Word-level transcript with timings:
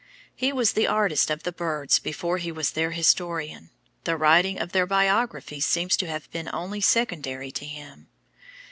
He 0.33 0.51
was 0.51 0.73
the 0.73 0.87
artist 0.87 1.29
of 1.29 1.43
the 1.43 1.51
birds 1.51 1.99
before 1.99 2.39
he 2.39 2.51
was 2.51 2.71
their 2.71 2.89
historian; 2.89 3.69
the 4.03 4.17
writing 4.17 4.57
of 4.59 4.71
their 4.71 4.87
biographies 4.87 5.67
seems 5.67 5.95
to 5.97 6.07
have 6.07 6.27
been 6.31 6.49
only 6.51 6.81
secondary 6.81 7.49
with 7.49 7.59
him. 7.59 8.07